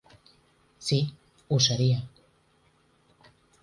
[0.87, 0.97] Sí,
[1.53, 2.03] ho seria.